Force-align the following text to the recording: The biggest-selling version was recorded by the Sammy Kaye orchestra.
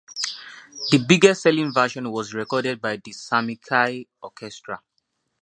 The 0.89 0.97
biggest-selling 0.97 1.71
version 1.73 2.11
was 2.11 2.33
recorded 2.33 2.81
by 2.81 2.95
the 2.95 3.11
Sammy 3.11 3.57
Kaye 3.57 4.07
orchestra. 4.23 4.81